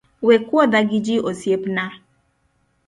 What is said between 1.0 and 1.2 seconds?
ji